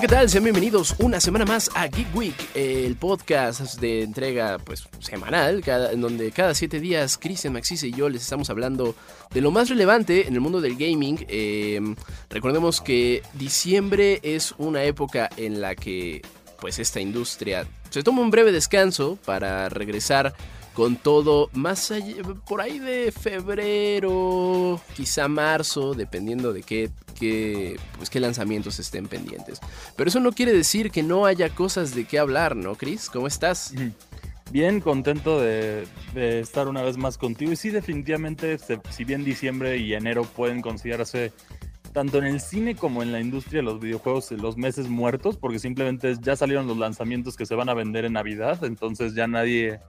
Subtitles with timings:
[0.00, 0.30] ¿Qué tal?
[0.30, 6.00] Sean bienvenidos una semana más a Geek Week, el podcast de entrega pues semanal, en
[6.00, 8.94] donde cada siete días Cristian Maxis y yo les estamos hablando
[9.32, 11.26] de lo más relevante en el mundo del gaming.
[11.28, 11.96] Em,
[12.30, 16.22] recordemos que diciembre es una época en la que
[16.60, 20.32] pues esta industria se toma un breve descanso para regresar
[20.74, 28.10] con todo más allá, por ahí de febrero, quizá marzo, dependiendo de qué, qué, pues
[28.10, 29.60] qué lanzamientos estén pendientes.
[29.96, 33.10] Pero eso no quiere decir que no haya cosas de qué hablar, ¿no, Chris?
[33.10, 33.74] ¿Cómo estás?
[34.50, 37.52] Bien, contento de, estar una vez más contigo.
[37.52, 38.58] Y sí, definitivamente,
[38.90, 41.32] si bien diciembre y enero pueden considerarse
[41.92, 45.58] tanto en el cine como en la industria de los videojuegos los meses muertos, porque
[45.58, 49.80] simplemente ya salieron los lanzamientos que se van a vender en Navidad, entonces ya nadie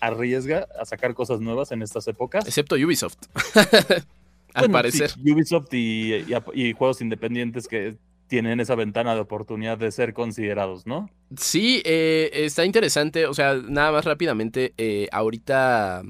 [0.00, 2.46] arriesga a sacar cosas nuevas en estas épocas.
[2.46, 3.18] Excepto Ubisoft.
[4.56, 5.10] Al parecer.
[5.20, 6.24] Ubisoft y,
[6.72, 11.08] juegos independientes que tienen esa ventana de oportunidad de ser considerados, ¿no?
[11.36, 13.26] Sí, eh, está interesante.
[13.26, 16.02] O sea, nada más rápidamente, eh, ahorita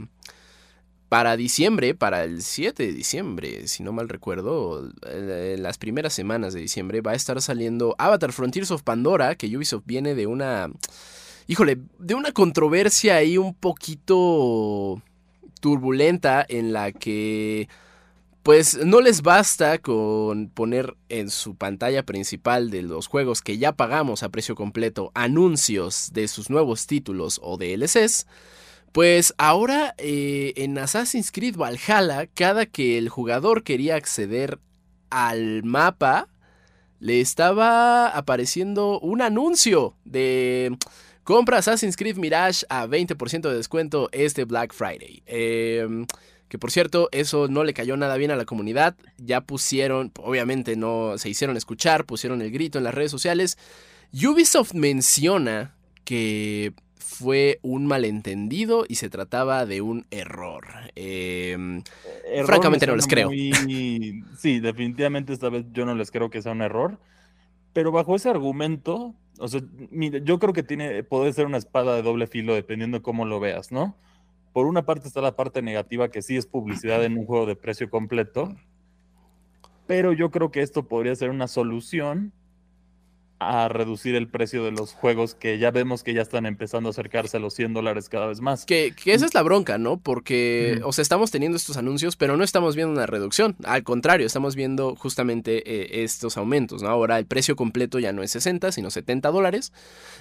[1.08, 6.54] para diciembre, para el 7 de diciembre, si no mal recuerdo, en las primeras semanas
[6.54, 10.70] de diciembre va a estar saliendo Avatar Frontiers of Pandora, que Ubisoft viene de una
[11.46, 15.02] híjole, de una controversia ahí un poquito
[15.60, 17.68] turbulenta en la que
[18.46, 23.72] pues no les basta con poner en su pantalla principal de los juegos que ya
[23.72, 28.28] pagamos a precio completo anuncios de sus nuevos títulos o DLCs.
[28.92, 34.60] Pues ahora eh, en Assassin's Creed Valhalla, cada que el jugador quería acceder
[35.10, 36.28] al mapa,
[37.00, 40.78] le estaba apareciendo un anuncio de
[41.24, 45.24] Compra Assassin's Creed Mirage a 20% de descuento este Black Friday.
[45.26, 46.06] Em,
[46.56, 48.96] que por cierto, eso no le cayó nada bien a la comunidad.
[49.18, 53.58] Ya pusieron, obviamente no se hicieron escuchar, pusieron el grito en las redes sociales.
[54.14, 55.74] Ubisoft menciona
[56.04, 60.66] que fue un malentendido y se trataba de un error.
[60.94, 61.82] Em,
[62.46, 63.28] francamente no les creo.
[64.38, 66.98] Sí, definitivamente esta vez yo no les creo que sea un error.
[67.74, 69.60] Pero bajo ese argumento, o sea,
[70.24, 73.40] yo creo que tiene, puede ser una espada de doble filo dependiendo de cómo lo
[73.40, 73.94] veas, ¿no?
[74.56, 77.56] Por una parte está la parte negativa que sí es publicidad en un juego de
[77.56, 78.56] precio completo,
[79.86, 82.32] pero yo creo que esto podría ser una solución
[83.38, 86.90] a reducir el precio de los juegos que ya vemos que ya están empezando a
[86.90, 88.64] acercarse a los 100 dólares cada vez más.
[88.64, 89.98] Que, esa es la bronca, ¿no?
[89.98, 93.54] Porque, o sea, estamos teniendo estos anuncios, pero no estamos viendo una reducción.
[93.64, 96.88] Al contrario, estamos viendo justamente eh, estos aumentos, ¿no?
[96.88, 99.72] Ahora el precio completo ya no es 60, sino 70 dólares.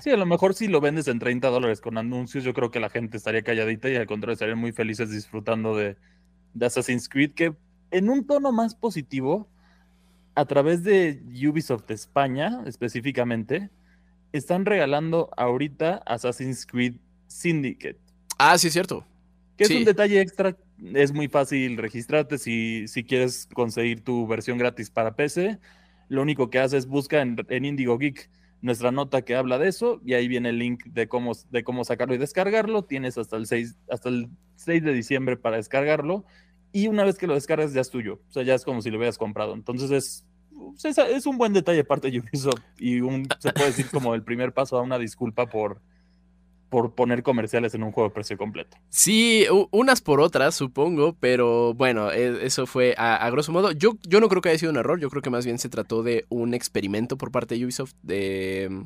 [0.02, 2.82] Sí, a lo mejor si lo vendes en 30 dólares con anuncios, yo creo que
[2.82, 5.96] la gente estaría calladita y al contrario estarían muy felices disfrutando de,
[6.54, 7.54] de Assassin's Creed, que
[7.92, 9.48] en un tono más positivo
[10.36, 13.70] a través de Ubisoft España específicamente,
[14.34, 16.96] están regalando ahorita Assassin's Creed
[17.28, 17.98] Syndicate.
[18.38, 19.06] Ah, sí, es cierto.
[19.58, 20.58] Que es un detalle extra.
[20.94, 25.58] Es muy fácil registrarte si, si quieres conseguir tu versión gratis para PC.
[26.10, 28.30] Lo único que haces es busca en, en Indigo Geek
[28.62, 31.86] nuestra nota que habla de eso y ahí viene el link de cómo, de cómo
[31.86, 32.84] sacarlo y descargarlo.
[32.84, 36.26] Tienes hasta el 6, hasta el 6 de diciembre para descargarlo
[36.76, 38.20] y una vez que lo descargas ya es tuyo.
[38.28, 39.54] O sea, ya es como si lo hubieras comprado.
[39.54, 40.26] Entonces es,
[40.82, 44.24] pues, es, un buen detalle parte de Ubisoft y un, se puede decir como el
[44.24, 45.80] primer paso a una disculpa por,
[46.70, 48.76] por poner comerciales en un juego de precio completo.
[48.90, 53.72] Sí, unas por otras, supongo, pero bueno, e, eso fue a, grosso modo.
[53.72, 55.70] Yo, yo no creo que haya sido un error, yo creo que más bien se
[55.70, 57.94] trató de un experimento por parte de Ubisoft.
[58.04, 58.84] De,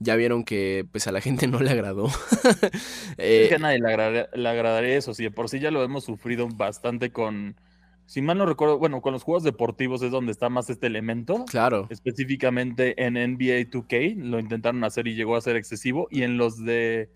[0.00, 2.08] ya vieron que pues a la gente no le agradó.
[3.16, 6.48] es que a nadie le, agradaría eso, si de por sí ya lo hemos sufrido
[6.48, 7.56] bastante con
[8.06, 11.44] si mal no recuerdo, bueno, con los juegos deportivos es donde está más este elemento.
[11.48, 11.86] Claro.
[11.90, 16.08] Específicamente en NBA 2K lo intentaron hacer y llegó a ser excesivo.
[16.10, 17.08] Y en los de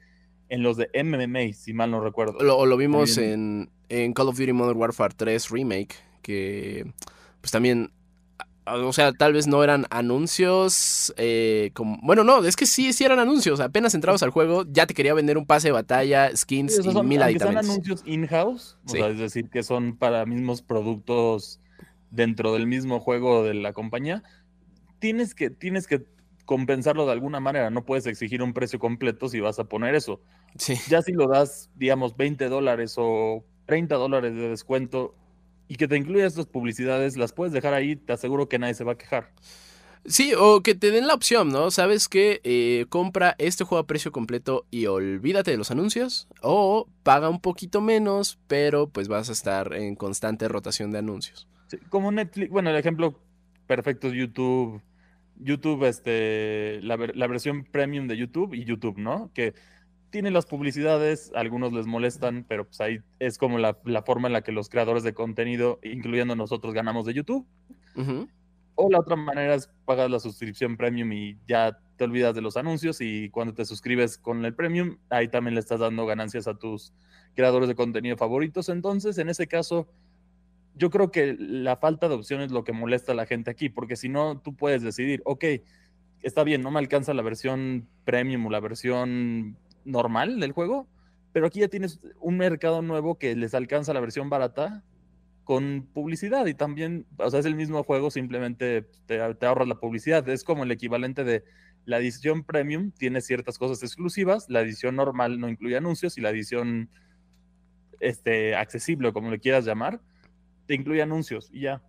[0.50, 2.38] en los de MMA, si mal no recuerdo.
[2.40, 6.92] Lo, lo vimos en, en, Call of Duty Modern Warfare 3 Remake, que
[7.40, 7.90] pues también
[8.66, 11.12] o sea, tal vez no eran anuncios.
[11.16, 13.60] Eh, como, bueno, no, es que sí, sí eran anuncios.
[13.60, 17.20] Apenas entrabas al juego, ya te quería vender un pase de batalla, skins y mil
[17.38, 21.60] Son anuncios in-house, o sea, es decir, que son para mismos productos
[22.10, 24.22] dentro del mismo juego de la compañía.
[24.98, 26.06] Tienes que, tienes que
[26.44, 27.70] compensarlo de alguna manera.
[27.70, 30.20] No puedes exigir un precio completo si vas a poner eso.
[30.56, 30.76] Sí.
[30.88, 35.14] Ya si lo das, digamos, 20 dólares o 30 dólares de descuento
[35.68, 38.84] y que te incluya estas publicidades, las puedes dejar ahí, te aseguro que nadie se
[38.84, 39.30] va a quejar.
[40.06, 41.70] Sí, o que te den la opción, ¿no?
[41.70, 46.28] Sabes que eh, compra este juego a precio completo y olvídate de los anuncios.
[46.42, 51.48] O paga un poquito menos, pero pues vas a estar en constante rotación de anuncios.
[51.68, 53.18] Sí, como Netflix, bueno, el ejemplo
[53.66, 54.82] perfecto es YouTube.
[55.36, 59.30] YouTube, este, la, la versión premium de YouTube y YouTube, ¿no?
[59.32, 59.54] Que
[60.14, 64.32] tiene las publicidades, algunos les molestan, pero pues ahí es como la, la, forma en
[64.32, 67.44] la que los creadores de contenido, incluyendo nosotros, ganamos de YouTube.
[67.96, 68.28] Uh
[68.76, 72.56] o la otra manera es pagar la suscripción premium y ya te olvidas de los
[72.56, 76.54] anuncios y cuando te suscribes con el premium, ahí también le estás dando ganancias a
[76.54, 76.92] tus
[77.34, 78.68] creadores de contenido favoritos.
[78.68, 79.88] Entonces, en ese caso,
[80.74, 83.68] yo creo que la falta de opción es lo que molesta a la gente aquí,
[83.68, 85.44] porque si no, tú puedes decidir, ok,
[86.24, 90.88] está bien, no me alcanza la versión premium o la versión normal del juego,
[91.32, 94.82] pero aquí ya tienes un mercado nuevo que les alcanza la versión barata
[95.44, 100.26] con publicidad y también, o sea, es el mismo juego, simplemente te, ahorras la publicidad.
[100.28, 101.44] Es como el equivalente de
[101.84, 106.30] la edición premium, tiene ciertas cosas exclusivas, la edición normal no incluye anuncios y la
[106.30, 106.88] edición
[108.00, 110.00] este, accesible, como le quieras llamar,
[110.66, 111.82] te incluye anuncios y ya.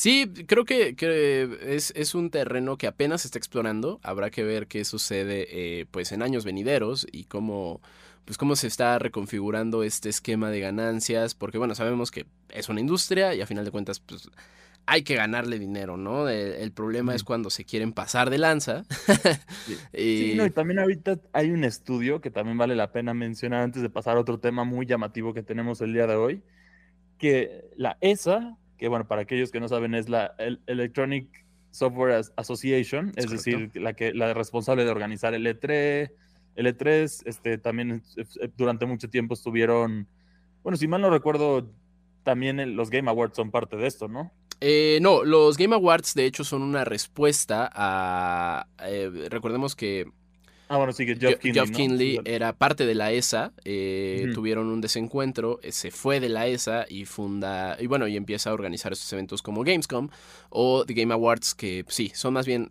[0.00, 0.96] Sí, creo que,
[1.60, 4.00] es, un terreno que apenas se está explorando.
[4.02, 7.82] Habrá que ver qué sucede eh, pues en años venideros y cómo
[8.24, 12.80] pues cómo se está reconfigurando este esquema de ganancias, porque bueno, sabemos que es una
[12.80, 14.30] industria y a final de cuentas pues
[14.86, 16.30] hay que ganarle dinero, ¿no?
[16.30, 18.84] El, problema es cuando se quieren pasar de lanza.
[19.92, 20.32] sí.
[20.34, 23.90] no, y también ahorita hay un estudio que también vale la pena mencionar antes de
[23.90, 26.42] pasar a otro tema muy llamativo que tenemos el día de hoy,
[27.18, 30.34] que la ESA, que bueno, para aquellos que no saben es la
[30.66, 31.28] Electronic
[31.70, 36.10] Software Association, es, decir, la, que, la responsable de organizar el E3,
[36.56, 40.08] L3, este, también eh, durante mucho tiempo estuvieron,
[40.62, 41.70] bueno, si mal no recuerdo,
[42.22, 44.32] también los Game Awards son parte de esto, ¿no?
[44.62, 48.66] Eh, no, los Game Awards de hecho son una respuesta a...
[48.82, 50.10] Eh, recordemos que...
[50.72, 53.52] Ah, bueno, sí, que Geoff Kinley, era parte de la ESA,
[54.32, 58.54] tuvieron un desencuentro, se fue de la ESA y funda, y bueno, y empieza a
[58.54, 60.10] organizar estos eventos como Gamescom
[60.48, 62.68] o The Game Awards, que sí, son más bien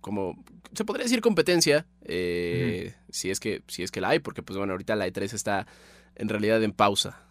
[0.00, 0.42] como
[0.72, 4.56] se podría decir competencia, eh, si, es que, si es que la hay, porque pues
[4.56, 5.66] bueno, ahorita la E3 está
[6.14, 7.22] en realidad en pausa.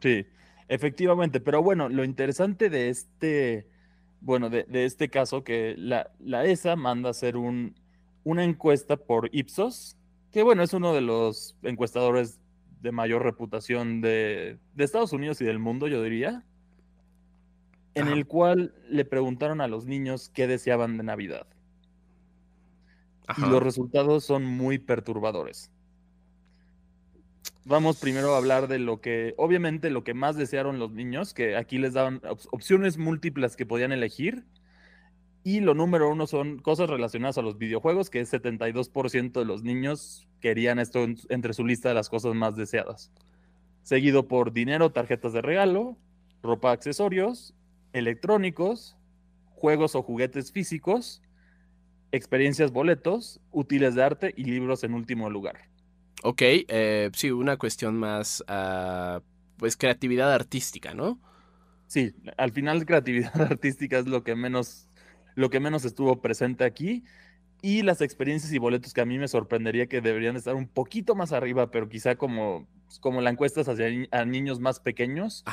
[0.00, 0.26] Sí,
[0.68, 3.66] efectivamente, pero bueno, lo interesante de este,
[4.20, 7.74] bueno, de, este caso, que la, la, ESA manda a hacer un,
[8.24, 9.96] una encuesta por Ipsos,
[10.30, 12.40] que bueno, es uno de los encuestadores
[12.80, 16.44] de mayor reputación de, de Estados Unidos y del mundo, yo diría,
[17.94, 21.46] en el cual le preguntaron a los niños qué deseaban de Navidad.
[23.36, 25.70] Y los resultados son muy perturbadores.
[27.64, 31.56] Vamos primero a hablar de lo que, obviamente, lo que más desearon los niños, que
[31.56, 32.20] aquí les daban
[32.50, 34.44] opciones múltiples que podían elegir.
[35.44, 39.62] Y lo número uno son cosas relacionadas a los videojuegos, que es 72% de los
[39.62, 43.10] niños querían esto entre su lista de las cosas más deseadas.
[43.82, 45.96] Seguido por dinero, tarjetas de regalo,
[46.42, 47.54] ropa, accesorios,
[47.92, 48.96] electrónicos,
[49.54, 51.22] juegos o juguetes físicos,
[52.12, 55.56] experiencias, boletos, útiles de arte y libros en último lugar.
[56.22, 59.20] Ok, eh, sí, una cuestión más, uh,
[59.56, 61.20] pues creatividad artística, ¿no?
[61.88, 64.88] Sí, al final creatividad artística es lo que menos,
[65.34, 67.04] lo que menos estuvo presente aquí.
[67.64, 71.14] Y las experiencias y boletos que a mí me sorprendería que deberían estar un poquito
[71.14, 72.66] más arriba, pero quizá como,
[73.00, 75.44] como la encuesta es hacia a niños más pequeños,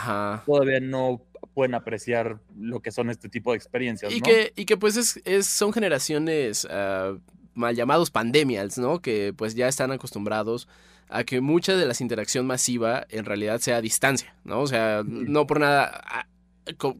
[0.47, 1.21] todavía no
[1.53, 4.11] pueden apreciar lo que son este tipo de experiencias.
[4.11, 7.19] Y, que, y que pues es, son generaciones uh,
[7.53, 9.03] mal llamados pandemias, ¿no?
[9.03, 10.67] Que pues ya están acostumbrados
[11.09, 14.61] a que mucha de la interacción masiva en realidad sea a distancia, ¿no?
[14.61, 16.27] O sea, no por nada,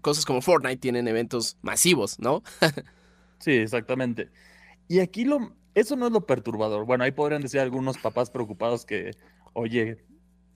[0.02, 2.44] cosas como Fortnite tienen eventos masivos, ¿no?
[3.40, 4.30] sí, exactamente.
[4.88, 6.86] Y aquí lo, eso no es lo perturbador.
[6.86, 9.12] Bueno, ahí podrían decir algunos papás preocupados que,
[9.54, 10.04] oye,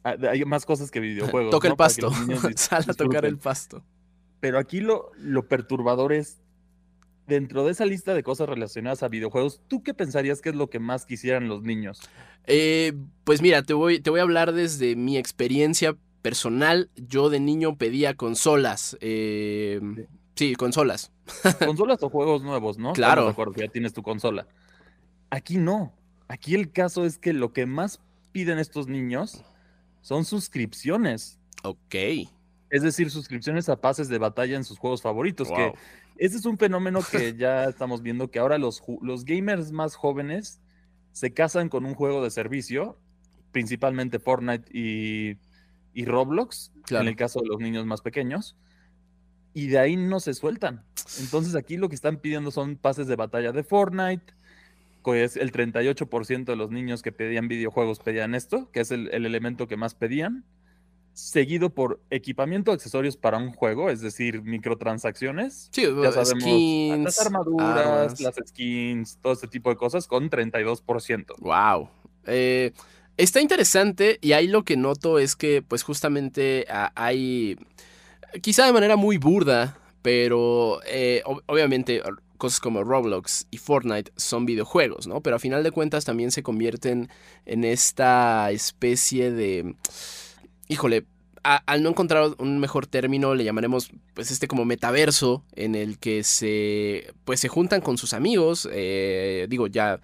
[0.04, 1.52] hay más cosas que videojuegos.
[1.52, 2.12] Toca el pasto.
[2.56, 3.84] Sal a tocar el pasto.
[4.40, 6.42] Pero aquí lo, lo perturbador es,
[7.28, 10.70] dentro de esa lista de cosas relacionadas a videojuegos, ¿tú qué pensarías que es lo
[10.70, 12.02] que más quisieran los niños?
[12.46, 12.94] Eh,
[13.24, 16.90] pues mira, te voy, te voy a hablar desde mi experiencia personal.
[16.96, 18.98] Yo de niño pedía consolas.
[19.02, 19.80] Eh,
[20.34, 20.56] sí.
[20.56, 21.12] consolas.
[21.64, 22.94] Consolas o juegos nuevos, ¿no?
[22.94, 23.28] Claro.
[23.28, 24.48] acuerdo ya tienes tu consola.
[25.30, 25.94] Aquí no.
[26.28, 28.02] Aquí el caso es que lo que más
[28.32, 29.44] piden estos niños
[30.02, 31.40] son suscripciones.
[31.64, 31.96] Ok.
[32.72, 35.50] Es decir, suscripciones a pases de batalla en sus juegos favoritos.
[35.50, 35.74] Que
[36.18, 40.62] ese es un fenómeno que ya estamos viendo que ahora los, los gamers más jóvenes
[41.12, 42.98] se casan con un juego de servicio,
[43.52, 45.38] principalmente Fortnite y,
[45.94, 48.56] y Roblox, en el caso de los niños más pequeños,
[49.54, 50.84] y de ahí no se sueltan.
[51.20, 54.34] Entonces aquí lo que están pidiendo son pases de batalla de Fortnite,
[55.04, 59.68] pues el 38% de los niños que pedían videojuegos pedían esto, que es el, elemento
[59.68, 60.46] que más pedían,
[61.12, 65.70] seguido por equipamiento, accesorios para un juego, es decir, microtransacciones.
[65.72, 71.36] Sí, ya sabemos, las armaduras, las skins, todo ese tipo de cosas, con 32%.
[71.40, 71.90] Wow.
[72.26, 72.72] Eh,
[73.18, 76.66] está interesante y ahí lo que noto es que, pues justamente
[76.96, 77.58] hay,
[78.42, 82.02] quizá de manera muy burda, pero eh, obviamente
[82.38, 85.22] cosas como Roblox y Fortnite son videojuegos, ¿no?
[85.22, 87.10] Pero a final de cuentas también se convierten
[87.46, 89.76] en esta especie de...
[90.68, 91.06] Híjole,
[91.44, 96.24] al no encontrar un mejor término, le llamaremos pues este como metaverso en el que
[96.24, 100.00] se pues se juntan con sus amigos, eh, digo ya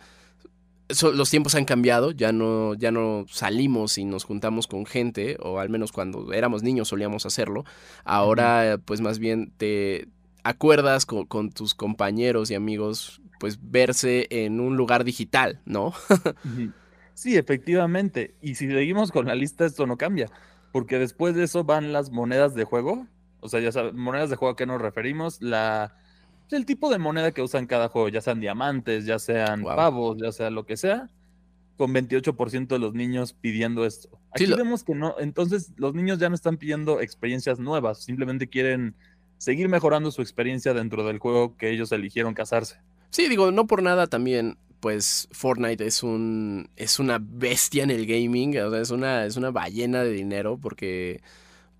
[1.13, 5.59] los tiempos han cambiado, ya no, ya no salimos y nos juntamos con gente, o
[5.59, 7.63] al menos cuando éramos niños solíamos hacerlo.
[8.03, 10.07] Ahora, pues más bien te,
[10.43, 15.93] acuerdas con, tus compañeros y amigos, pues verse en un lugar digital, ¿no?
[17.13, 18.35] sí, efectivamente.
[18.41, 20.29] Y si seguimos con la lista, esto no cambia,
[20.71, 23.07] porque después de eso van las monedas de juego.
[23.41, 25.95] O sea, ya sabes, monedas de juego a qué nos referimos, la
[26.57, 30.31] el tipo de moneda que usan cada juego, ya sean diamantes, ya sean pavos, ya
[30.31, 31.09] sea lo que sea,
[31.77, 34.19] con 28% de los niños pidiendo esto.
[34.33, 38.95] Aquí vemos que no, entonces los niños ya no están pidiendo experiencias nuevas, simplemente quieren
[39.37, 42.81] seguir mejorando su experiencia dentro del juego que ellos eligieron casarse.
[43.09, 48.05] Sí, digo, no por nada también, pues Fortnite es un es una bestia en el
[48.05, 51.21] gaming, o sea, es una es una ballena de dinero porque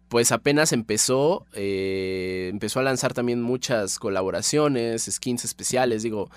[0.10, 6.30] pues apenas empezó, eh, empezó a lanzar también muchas colaboraciones, skins especiales, digo,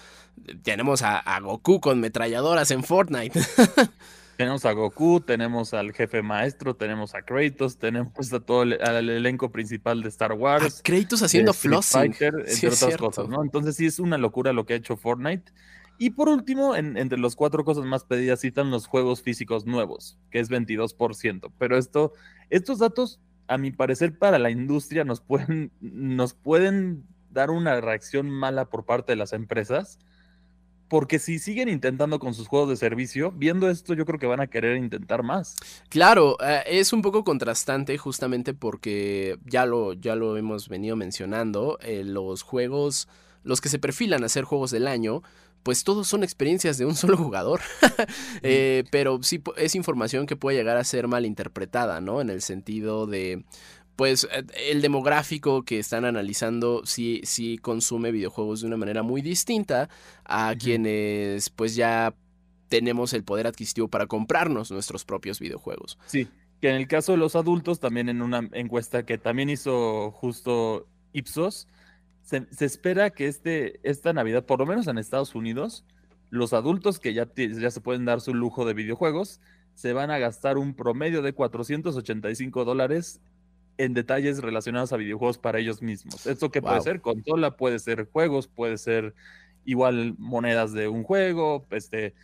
[0.63, 3.41] tenemos a Goku con metralladoras en Fortnite.
[4.37, 8.73] Tenemos a Goku, tenemos al jefe maestro, tenemos a Kratos, tenemos a todo el,
[9.09, 10.81] elenco principal de Star Wars.
[10.83, 12.15] Kratos haciendo flossing.
[12.19, 13.43] entre otras cosas, ¿no?
[13.43, 15.53] Entonces sí es una locura lo que ha hecho Fortnite.
[15.99, 20.41] Y por último, entre las cuatro cosas más pedidas citan los juegos físicos nuevos, que
[20.41, 21.53] es 22%.
[21.59, 22.13] Pero esto,
[22.51, 23.21] estos datos,
[23.53, 25.05] a mi parecer, para la industria
[25.81, 29.99] nos pueden, dar una reacción mala por parte de las empresas
[30.89, 34.41] porque si siguen intentando con sus juegos de servicio, viendo esto yo creo que van
[34.41, 35.57] a querer intentar más.
[35.89, 41.79] Claro, eh, es un poco contrastante justamente porque ya lo, ya lo hemos venido mencionando,
[41.81, 43.09] eh, los juegos,
[43.43, 45.23] los que se perfilan a ser juegos del año,
[45.63, 47.61] pues todos son experiencias de un solo jugador.
[48.45, 52.21] Eh, pero sí es información que puede llegar a ser mal interpretada, ¿no?
[52.21, 53.45] En el sentido de,
[53.95, 59.23] pues eh, el demográfico que están analizando sí, sí consume videojuegos de una manera muy
[59.23, 59.89] distinta
[60.25, 62.15] a quienes pues ya
[62.69, 65.99] tenemos el poder adquisitivo para comprarnos nuestros propios videojuegos.
[66.07, 66.29] Sí,
[66.61, 70.87] que en el caso de los adultos, también en una encuesta que también hizo justo
[71.13, 71.69] Ipsos,
[72.23, 75.85] se, espera que este, esta Navidad, por lo menos en Estados Unidos,
[76.31, 79.41] los adultos que ya, ya se pueden dar su lujo de videojuegos,
[79.75, 83.21] se van a gastar un promedio de 485 dólares
[83.79, 86.27] en detalles relacionados a videojuegos para ellos mismos.
[86.27, 87.01] ¿Esto qué puede ser?
[87.01, 89.15] Consola, puede ser juegos, puede ser
[89.65, 92.15] igual monedas de un juego, este...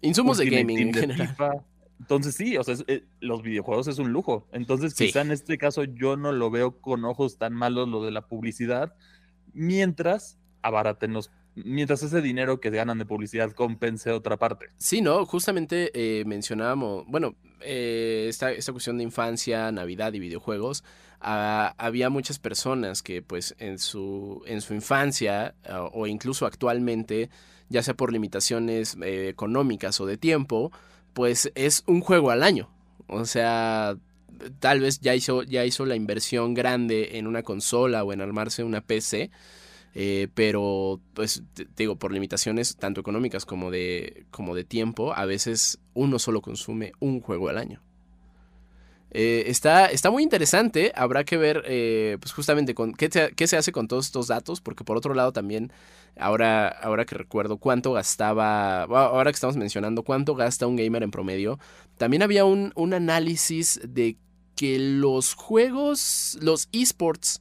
[0.00, 1.64] Insumos de gaming en general.
[2.02, 4.48] Entonces sí, o sea, eh, los videojuegos es un lujo.
[4.50, 8.10] Entonces quizá en este caso yo no lo veo con ojos tan malos lo de
[8.10, 8.96] la publicidad,
[9.52, 14.70] mientras abaraten los mientras ese dinero que ganan de publicidad compense otra parte.
[14.78, 20.84] Sí, no, justamente eh, mencionábamos, bueno, eh, esta, esta, cuestión de infancia, Navidad y videojuegos,
[21.20, 27.30] ah, había muchas personas que pues en su, en su infancia ah, o incluso actualmente,
[27.68, 30.72] ya sea por limitaciones eh, económicas o de tiempo,
[31.12, 32.70] pues es un juego al año.
[33.08, 33.96] O sea,
[34.58, 38.64] tal vez ya hizo, ya hizo la inversión grande en una consola o en armarse
[38.64, 39.30] una PC
[39.94, 41.42] eh, pero, pues,
[41.76, 46.92] digo, por limitaciones tanto económicas como de, como de tiempo, a veces uno solo consume
[46.98, 47.82] un juego al año.
[49.14, 53.58] Eh, está, está muy interesante, habrá que ver, eh, pues justamente, con qué, qué, se
[53.58, 55.70] hace con todos estos datos, porque por otro lado también,
[56.18, 61.10] ahora, ahora que recuerdo cuánto gastaba, ahora que estamos mencionando cuánto gasta un gamer en
[61.10, 61.58] promedio,
[61.98, 64.16] también había un, un análisis de
[64.56, 67.40] que los juegos, los esports,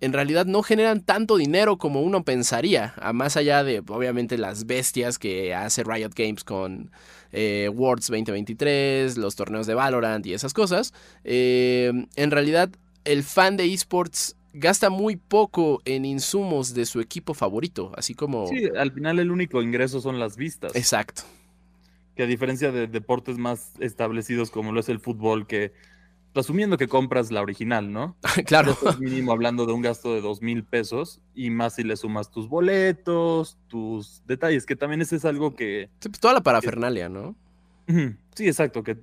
[0.00, 4.66] en realidad no generan tanto dinero como uno pensaría, a más allá de obviamente las
[4.66, 6.90] bestias que hace Riot Games con
[7.32, 10.94] eh, Worlds 2023, los torneos de Valorant y esas cosas.
[11.24, 12.70] Eh, en realidad
[13.04, 18.46] el fan de esports gasta muy poco en insumos de su equipo favorito, así como...
[18.48, 20.74] Sí, al final el único ingreso son las vistas.
[20.74, 21.22] Exacto.
[22.16, 25.72] Que a diferencia de deportes más establecidos como lo es el fútbol, que
[26.40, 28.16] asumiendo que compras la original, ¿no?
[28.46, 28.76] claro.
[28.98, 32.48] mínimo hablando de un gasto de dos mil pesos y más si le sumas tus
[32.48, 35.90] boletos, tus detalles, que también ese es algo que...
[36.00, 37.36] Pues, toda la parafernalia, ¿no?
[38.34, 38.96] Sí, exacto, que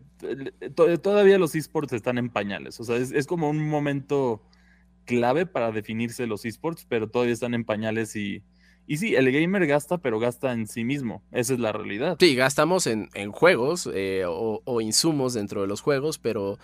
[1.01, 4.43] todavía los esports están en pañales, o sea, es, como un momento
[5.05, 8.43] clave para definirse los esports, pero todavía están en pañales y,
[8.85, 12.17] y sí, el gamer gasta, pero gasta en sí mismo, esa es la realidad.
[12.19, 16.59] Sí, gastamos en, juegos eh, o, insumos dentro de los juegos, pero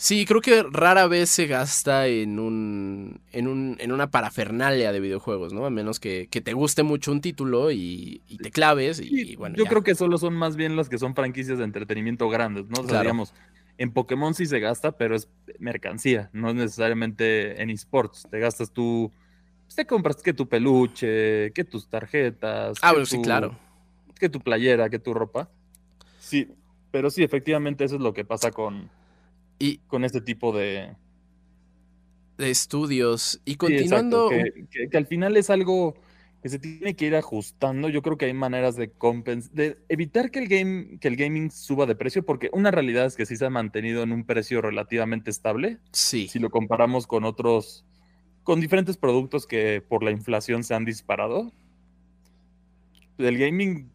[0.00, 5.00] Sí, creo que rara vez se gasta en un, en un en una parafernalia de
[5.00, 5.66] videojuegos, ¿no?
[5.66, 9.56] A menos que, te guste mucho un título y, te claves y, bueno.
[9.56, 12.80] Yo creo que solo son más bien las que son franquicias de entretenimiento grandes, ¿no?
[12.80, 13.34] O sea, digamos,
[13.76, 15.28] en Pokémon sí se gasta, pero es
[15.58, 18.26] mercancía, no es necesariamente en esports.
[18.30, 19.12] Te gastas tú,
[19.66, 22.78] pues, te compras que tu peluche, que tus tarjetas.
[22.80, 23.54] Ah, bueno, sí, claro.
[24.18, 25.50] Que tu playera, que tu ropa.
[26.20, 26.48] Sí,
[26.90, 28.88] pero sí, efectivamente eso es lo que pasa con
[29.60, 30.96] y con este tipo de,
[32.38, 33.40] de estudios.
[33.44, 34.30] Y continuando.
[34.90, 35.94] que, al final es algo
[36.42, 37.90] que se tiene que ir ajustando.
[37.90, 38.90] Yo creo que hay maneras de
[39.52, 43.16] de evitar que el game, que el gaming suba de precio, porque una realidad es
[43.16, 45.78] que sí se ha mantenido en un precio relativamente estable.
[45.92, 46.26] Sí.
[46.28, 47.84] Si lo comparamos con otros,
[48.42, 51.52] con diferentes productos que por la inflación se han disparado.
[53.18, 53.90] El gaming,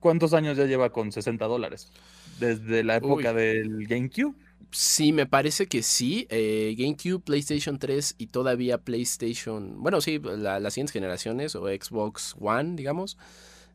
[0.00, 1.92] ¿cuántos años ya lleva con 60 dólares?
[2.40, 4.34] Desde la época del GameCube.
[4.70, 6.26] Sí, me parece que sí.
[6.30, 9.82] Eh, GameCube, PlayStation 3 y todavía PlayStation.
[9.82, 13.16] Bueno, sí, las siguientes generaciones o Xbox One, digamos.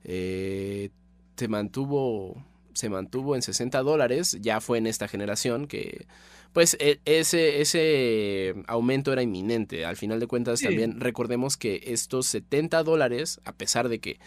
[0.04, 0.90] Eh,
[1.38, 2.46] se mantuvo.
[2.74, 4.38] Se mantuvo en 60 dólares.
[4.42, 6.06] Ya fue en esta generación que.
[6.54, 9.86] Pues e, ese, ese aumento era inminente.
[9.86, 14.20] Al final de cuentas, también recordemos que estos 70 dólares, a pesar de que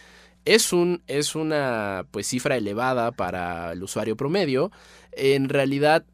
[0.45, 4.73] es, un, es una pues, cifra elevada para el usuario promedio,
[5.13, 6.05] en realidad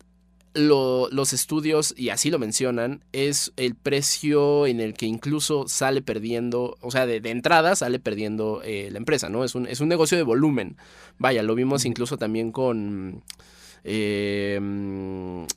[0.55, 6.77] los estudios, y así lo mencionan, es el precio en el que incluso sale perdiendo,
[6.81, 9.45] o sea, de, entrada sale perdiendo eh, la empresa, ¿no?
[9.45, 10.77] Es un, es un negocio de volumen.
[11.19, 13.23] Vaya, lo vimos incluso también con...
[13.83, 14.61] Eh,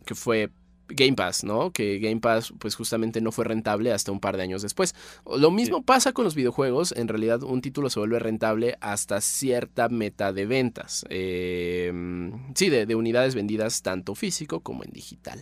[0.06, 0.49] que fue
[0.89, 1.72] Game Pass, ¿no?
[1.72, 4.96] Que Game Pass pues justamente no fue rentable hasta un par de años después.
[5.26, 9.89] Lo mismo pasa con los videojuegos, en realidad un título se vuelve rentable hasta cierta
[9.89, 11.06] meta de ventas.
[11.10, 15.41] Em, sí, de, unidades vendidas tanto físico como en digital.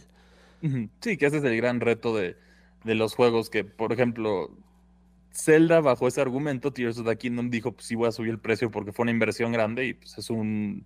[0.62, 2.36] Sí, que ese es el gran reto de,
[2.84, 4.56] los juegos que, por ejemplo,
[5.34, 8.40] Zelda bajo ese argumento, Tears of the Kingdom dijo, pues sí voy a subir el
[8.40, 10.86] precio porque fue una inversión grande y pues es un...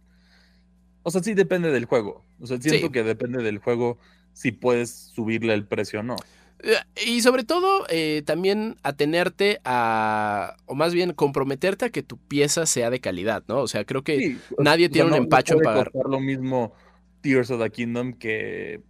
[1.04, 2.24] O sea, sí depende del juego.
[2.40, 4.00] O sea, siento que depende del juego
[4.36, 6.18] si puedes subirle el precio o no.
[6.60, 6.76] Eh,
[7.08, 12.66] y sobre todo, eh, también atenerte a, o más bien comprometerte a que tu pieza
[12.66, 13.60] sea de calidad, ¿no?
[13.60, 15.92] O sea, creo que nadie tiene un empacho en pagar.
[15.94, 16.74] lo mismo
[17.22, 18.82] Tears of the Kingdom que,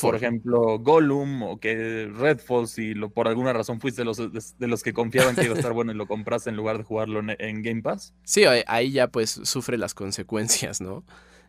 [0.00, 4.66] por ejemplo, Gollum o que Redfall, si lo, por alguna razón fuiste de los, de,
[4.66, 7.20] los que confiaban que iba a estar bueno y lo compraste en lugar de jugarlo
[7.38, 8.14] en, Game Pass.
[8.24, 11.04] Sí, ahí ya pues sufre las consecuencias, ¿no?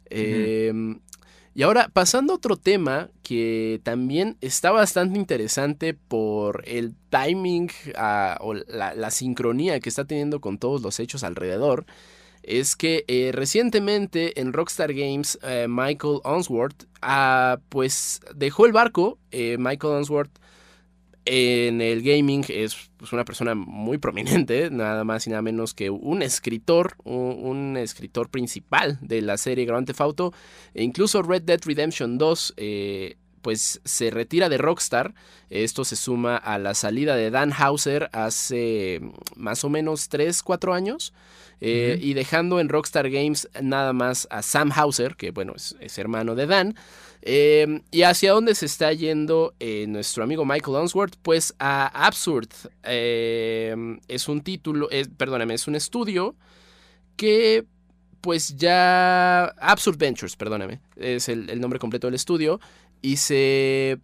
[0.09, 0.71] eh,
[1.55, 8.37] y ahora, pasando a otro tema que también está bastante interesante por el timing ah,
[8.41, 11.85] o la, sincronía que está teniendo con todos los hechos alrededor,
[12.41, 19.19] es que eh, recientemente en Rockstar Games eh, Michael Onsworth ah, pues dejó el barco.
[19.31, 20.31] Eh, Michael Onsworth
[21.25, 25.89] en el gaming es pues, una persona muy prominente, nada más y nada menos que
[25.89, 30.33] un escritor, un, escritor principal de la serie Grand Theft Auto,
[30.73, 35.13] e incluso Red Dead Redemption 2, eh, pues se retira de Rockstar.
[35.49, 39.01] Esto se suma a la salida de Dan Hauser hace
[39.35, 41.13] más o menos 3, 4 años.
[41.59, 46.35] Eh, y dejando en Rockstar Games nada más a Sam Hauser, que bueno, es hermano
[46.35, 46.75] de Dan.
[47.25, 51.15] Em, ¿Y hacia dónde se está yendo eh, nuestro amigo Michael Unsworth?
[51.21, 52.49] Pues a Absurd.
[52.83, 56.35] Em, es un título, perdóname, es un estudio
[57.15, 57.65] que
[58.19, 59.45] pues ya...
[59.57, 62.59] Absurd Ventures, perdóname, es el, nombre completo del estudio.
[63.01, 63.99] Y se...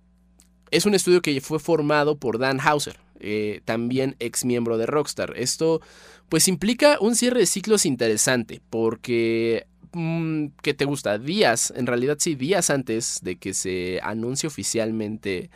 [0.72, 5.34] Es un estudio que fue formado por Dan Hauser, eh, también ex miembro de Rockstar.
[5.36, 5.82] Esto
[6.30, 11.17] pues implica un cierre de ciclos interesante porque Mm, ¿qué te gusta?
[11.17, 15.49] Días, en realidad sí, días antes de que se anuncie oficialmente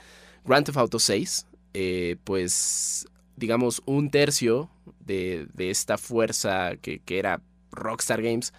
[0.43, 4.69] Grand Theft Auto 6, eh, pues digamos un tercio
[5.05, 7.41] de, esta fuerza que, era
[7.71, 8.53] Rockstar Games,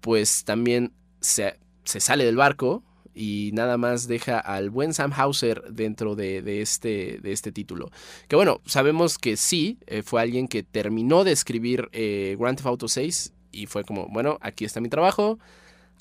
[0.00, 2.84] pues también se, sale del barco
[3.14, 7.90] y nada más deja al buen Sam Hauser dentro de, este, de este título.
[8.28, 12.66] Que bueno, sabemos que sí, eh, fue alguien que terminó de escribir eh, Grand Theft
[12.66, 15.38] Auto 6 y fue como, bueno, aquí está mi trabajo,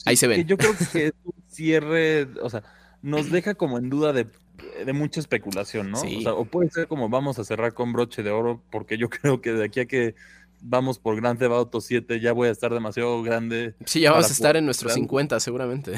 [0.05, 2.63] ahí se ve Yo creo que es un cierre, o sea,
[3.01, 4.27] nos deja como en duda de,
[4.85, 5.97] de mucha especulación, ¿no?
[5.97, 6.17] Sí.
[6.19, 9.09] O, sea, o puede ser como vamos a cerrar con broche de oro, porque yo
[9.09, 10.15] creo que de aquí a que
[10.61, 13.75] vamos por Grand Theft Auto 7 ya voy a estar demasiado grande.
[13.85, 15.03] Sí, ya vamos para a estar en nuestros jugar.
[15.03, 15.93] 50 seguramente.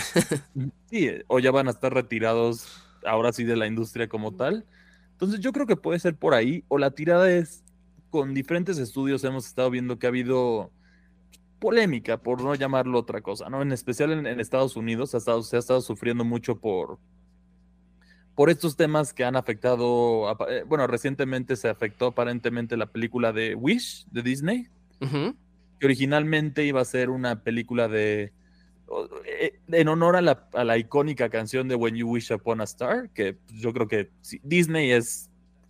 [0.90, 4.66] Sí, o ya van a estar retirados ahora sí de la industria como tal.
[5.12, 7.64] Entonces yo creo que puede ser por ahí, o la tirada es,
[8.10, 10.72] con diferentes estudios hemos estado viendo que ha habido
[11.64, 13.62] polémica, por no llamarlo otra cosa, ¿no?
[13.62, 17.00] En especial en, en Estados Unidos ha estado- se ha estado sufriendo mucho por,
[18.36, 23.56] por estos temas que han afectado, eh, bueno, recientemente se afectó aparentemente la película de
[23.56, 24.68] Wish de Disney,
[25.80, 28.34] que originalmente iba a ser una película de
[29.26, 32.66] eh, en honor a la, a la icónica canción de When You Wish Upon a
[32.66, 35.30] Star, que yo creo que sí, Disney es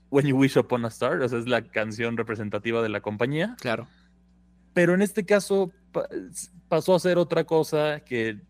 [0.09, 3.55] When You Wish Upon a Star, o sea, es la canción representativa de la compañía,
[3.59, 3.87] Claro.
[4.73, 6.09] pero en este caso pa-
[6.67, 8.41] pasó a ser otra cosa que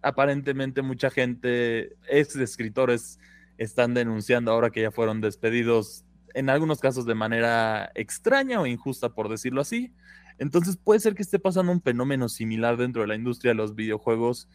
[0.00, 3.18] aparentemente mucha gente, ex escritores,
[3.58, 9.10] están denunciando ahora que ya fueron despedidos, en algunos casos de manera extraña o injusta,
[9.14, 9.92] por decirlo así.
[10.38, 13.74] Entonces puede ser que esté pasando un fenómeno similar dentro de la industria de los
[13.74, 14.48] videojuegos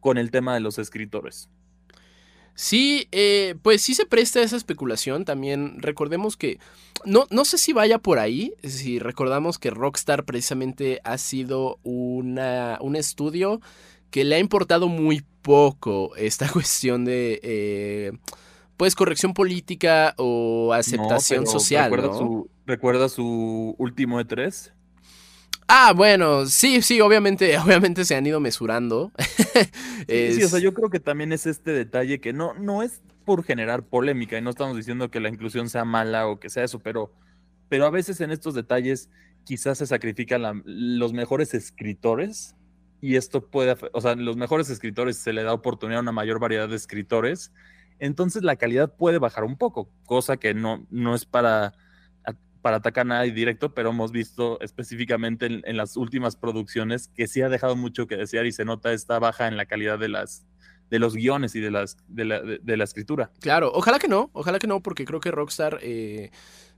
[0.00, 1.50] con el tema de los escritores.
[2.54, 5.24] Sí, eh, pues sí se presta esa especulación.
[5.24, 6.58] También recordemos que.
[7.04, 8.54] No, no sé si vaya por ahí.
[8.62, 13.60] Si recordamos que Rockstar precisamente ha sido una, un estudio
[14.10, 17.40] que le ha importado muy poco esta cuestión de.
[17.42, 18.12] eh,
[18.76, 21.84] pues corrección política o aceptación No, pero social.
[21.84, 22.18] ¿recuerda, ¿no?
[22.18, 24.72] su, ¿Recuerda su último E E3?
[25.74, 29.12] Ah, bueno, sí, sí, obviamente, obviamente se han ido mesurando.
[30.10, 32.82] Sí, sí, o sea, Es- yo creo que también es este detalle que no, no
[32.82, 36.50] es por generar polémica y no estamos diciendo que la inclusión sea mala o que
[36.50, 37.12] sea eso, pero,
[37.68, 39.08] pero a veces en estos detalles
[39.44, 42.56] quizás se sacrifican la- los mejores escritores
[43.00, 46.38] y esto puede, o sea, los mejores escritores se le da oportunidad a una mayor
[46.40, 47.52] variedad de escritores,
[47.98, 51.74] entonces la calidad puede bajar un poco, cosa que no, no es para,
[52.62, 57.26] para atacar a nadie directo, pero hemos visto específicamente en, en las últimas producciones que
[57.26, 60.08] sí ha dejado mucho que desear y se nota esta baja en la calidad de
[60.08, 60.46] las
[60.90, 63.32] de los guiones y de las de la, de- de la escritura.
[63.40, 66.30] Claro, ojalá que no, ojalá que no, porque creo que Rockstar, eh,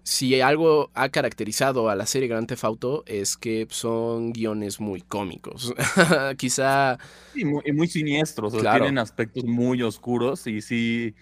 [0.03, 5.03] si algo ha caracterizado a la serie Grand Theft Auto, es que son guiones muy
[5.03, 5.75] cómicos.
[6.39, 6.99] Quizá,
[7.33, 11.15] Y muy, y muy siniestros, o sea, tienen aspectos muy oscuros y sí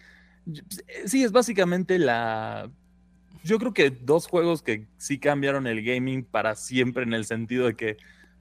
[1.06, 2.70] sí es básicamente la
[3.44, 7.66] yo creo que dos juegos que sí cambiaron el gaming para siempre en el sentido
[7.66, 7.96] de que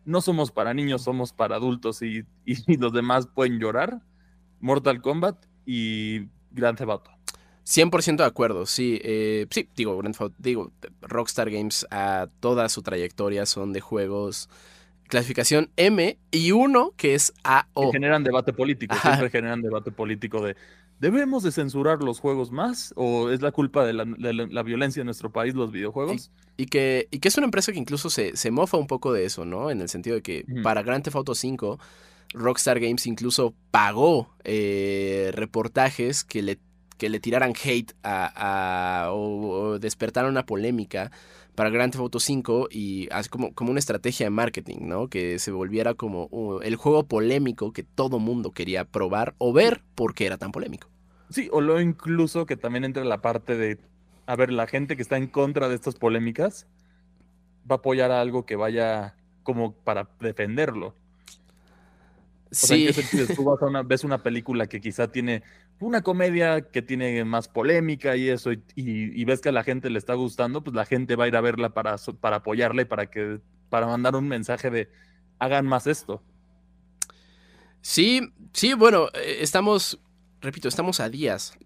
[0.06, 4.02] no somos para niños, somos para adultos y, y los demás pueden llorar.
[4.60, 7.12] Mortal Kombat y Grand Theft Auto.
[7.64, 12.68] 100% de acuerdo, sí, eh, sí, digo, Grand Theft Auto- digo, Rockstar Games a toda
[12.70, 14.50] su trayectoria son de juegos
[15.08, 17.92] clasificación M y uno que es que AO.
[17.92, 19.02] generan debate político, Ajá.
[19.02, 20.56] siempre generan debate político de
[21.02, 22.94] ¿debemos de censurar los juegos más?
[22.96, 26.32] ¿O es la culpa de la, de la- violencia en nuestro país los videojuegos?
[26.58, 29.26] Y que, y que es una empresa que incluso se, se mofa un poco de
[29.26, 29.70] eso, ¿no?
[29.72, 31.80] En el sentido de que para Grand Theft Auto 5,
[32.34, 36.60] Rockstar Games incluso pagó eh, reportajes que le,
[36.98, 41.12] que le tiraran hate a, a- o, o despertaran una polémica
[41.56, 45.08] para Grand Theft Auto 5 y así como, como una estrategia de marketing, ¿no?
[45.08, 49.82] Que se volviera como uh, el juego polémico que todo mundo quería probar o ver
[49.96, 50.88] porque era tan polémico.
[51.30, 53.80] Sí, o luego incluso que también entra la parte de,
[54.26, 56.68] a ver, la gente que está en contra de estas polémicas
[57.70, 60.96] va a apoyar a algo que vaya como para defenderlo.
[62.52, 63.28] O sea, ¿en qué sentido?
[63.36, 65.42] Tú vas a una, ves una película que quizá tiene
[65.80, 69.64] una comedia que tiene más polémica y eso, y, y- y ves que a la
[69.64, 72.86] gente le está gustando, pues la gente va a ir a verla para, para apoyarle,
[72.86, 74.90] para que, para mandar un mensaje de
[75.40, 76.22] hagan más esto.
[77.82, 78.22] sí,
[78.54, 80.00] sí, bueno, eh, estamos,
[80.42, 81.58] repito, estamos a días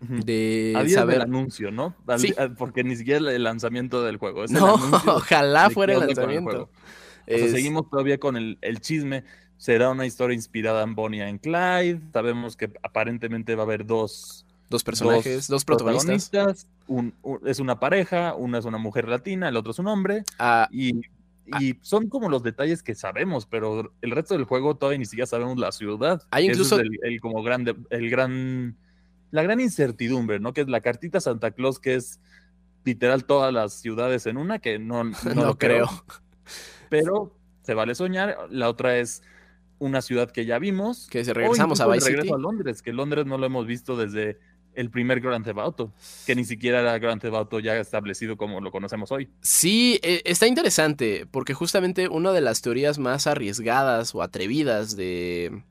[0.00, 1.14] de A días saber.
[1.14, 1.94] del anuncio, ¿no?
[2.06, 2.34] Al Sí.
[2.58, 4.44] Porque ni siquiera el lanzamiento del juego.
[4.44, 4.74] Es No,
[5.06, 6.50] ojalá fuera el lanzamiento.
[6.50, 6.64] juego.
[6.64, 9.24] O sea, Es- seguimos todavía con el, el chisme.
[9.62, 12.00] Será una historia inspirada en Bonnie and Clyde.
[12.12, 16.30] Sabemos que aparentemente va a haber dos, Dos personajes, dos, protagonistas.
[16.30, 16.66] protagonistas.
[16.88, 20.24] Un- un- es una pareja, una es una mujer latina, el otro es un hombre.
[20.40, 21.02] Ah, Y,
[21.60, 25.26] y son como los detalles que sabemos, pero el resto del juego todavía ni siquiera
[25.26, 26.22] sabemos la ciudad.
[26.32, 28.74] Hay incluso- es el, el como grande, el gran,
[29.30, 30.52] la gran incertidumbre, ¿no?
[30.52, 32.18] Que es la cartita Santa Claus, que es
[32.84, 35.88] literal todas las ciudades en una, que no, no, no, lo creo.
[36.88, 38.36] pero se vale soñar.
[38.50, 39.22] La otra es
[39.82, 41.08] una ciudad que ya vimos.
[41.10, 42.34] Que o regresamos a incluso el Vice regreso City.
[42.34, 44.38] a Londres, que Londres no lo hemos visto desde
[44.74, 45.92] el primer Grand Theft Auto,
[46.24, 49.28] que ni siquiera era Grand Theft Auto ya establecido como lo conocemos hoy.
[49.42, 55.62] Sí, eh, está interesante, porque justamente una de las teorías más arriesgadas o atrevidas de,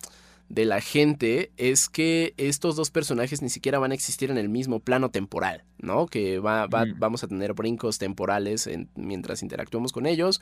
[0.49, 4.49] de la gente es que estos dos personajes ni siquiera van a existir en el
[4.49, 6.05] mismo plano temporal, ¿no?
[6.05, 10.41] Que va, vamos a tener brincos temporales mientras interactuamos con ellos.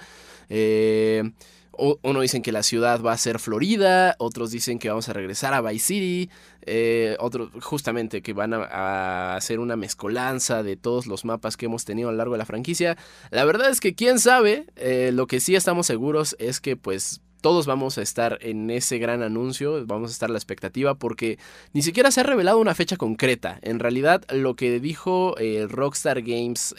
[0.50, 1.32] Eh,
[1.78, 5.54] uno dicen que la ciudad va a ser Florida, otros dicen que vamos a regresar
[5.54, 6.30] a Vice City,
[6.66, 11.86] eh, otros justamente que van a, hacer una mezcolanza de todos los mapas que hemos
[11.86, 12.98] tenido a lo largo de la franquicia.
[13.32, 17.22] La verdad es que quién sabe, eh, lo que sí estamos seguros es que pues
[17.42, 21.40] todos vamos a estar en ese gran anuncio, vamos a estar a la expectativa porque
[21.74, 23.60] ni siquiera se ha revelado una fecha concreta.
[23.62, 26.76] En realidad lo que dijo eh, Rockstar Games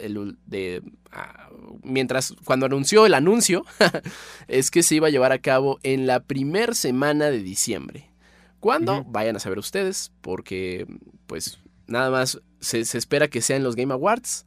[0.46, 1.48] de, ah,
[1.82, 3.64] mientras cuando anunció el anuncio
[4.48, 8.10] es que se iba a llevar a cabo en la primer semana de diciembre.
[8.60, 9.04] ¿Cuándo?
[9.04, 10.86] Vayan a saber ustedes porque
[11.26, 14.44] pues nada más se, espera que sea en los Game Awards.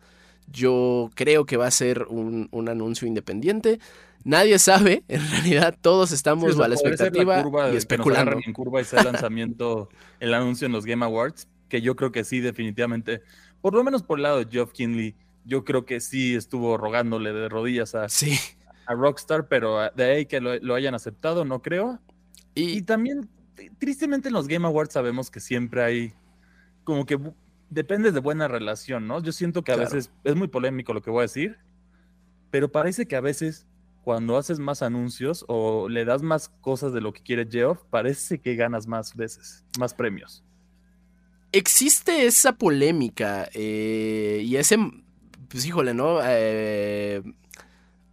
[0.52, 3.80] Yo creo que va a ser un, un anuncio independiente.
[4.24, 8.38] Nadie sabe, en realidad todos estamos a la expectativa y especulando.
[8.46, 12.40] en curva ese lanzamiento, el anuncio en los Game Awards, que yo creo que sí,
[12.40, 13.22] definitivamente,
[13.62, 17.34] por lo menos por el lado de Geoff Kinley, yo creo que sí estuvo rogándole
[17.34, 18.38] de rodillas a, sí.
[18.86, 22.00] a Rockstar, pero de ahí que lo, hayan aceptado, no creo.
[22.56, 23.30] Y, también,
[23.78, 26.14] tristemente en los Game Awards sabemos que siempre hay
[26.84, 27.20] como que
[27.70, 29.22] depende de buena relación, ¿no?
[29.22, 31.58] Yo siento que a veces es muy polémico lo que voy a decir,
[32.52, 33.66] pero parece que a veces
[34.04, 38.40] cuando haces más anuncios o le das más cosas de lo que quiere Geoff, parece
[38.40, 40.44] que ganas más veces, más premios.
[41.52, 44.78] Existe esa polémica eh, y ese,
[45.48, 46.20] pues híjole, ¿no?
[46.24, 47.24] Eh,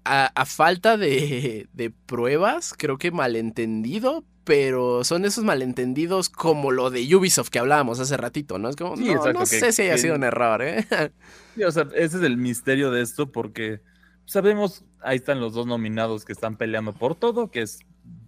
[0.05, 1.69] a, falta de,
[2.07, 8.17] pruebas, creo que malentendido, pero son esos malentendidos como lo de Ubisoft que hablábamos hace
[8.17, 8.69] ratito, ¿no?
[8.69, 10.87] Es como, no, sé si haya sido un error, ¿eh?
[11.55, 13.81] Sí, o sea, ese es el misterio de esto porque
[14.25, 17.81] sabemos, ahí están los dos nominados que están peleando por todo, que es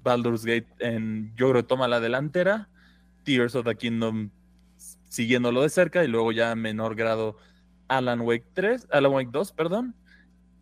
[0.03, 2.69] Baldur's Gate en, yo creo, toma la delantera,
[3.25, 4.31] Tears of the Kingdom
[5.09, 7.37] siguiéndolo de cerca y luego ya en menor grado
[7.89, 9.95] Alan Wake 3, Alan Wake 2, perdón.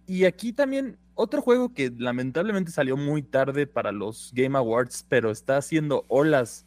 [0.06, 5.30] Y aquí también otro juego que lamentablemente salió muy tarde para los Game Awards, pero
[5.30, 6.66] está haciendo olas